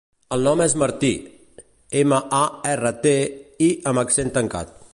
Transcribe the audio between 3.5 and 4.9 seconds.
i amb accent tancat.